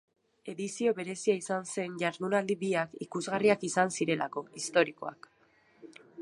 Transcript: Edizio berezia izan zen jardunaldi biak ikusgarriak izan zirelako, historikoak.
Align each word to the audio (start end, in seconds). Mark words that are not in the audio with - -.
Edizio 0.51 0.93
berezia 0.99 1.35
izan 1.39 1.67
zen 1.75 1.99
jardunaldi 2.03 2.55
biak 2.63 2.95
ikusgarriak 3.07 3.67
izan 3.69 3.95
zirelako, 3.99 4.45
historikoak. 4.63 5.31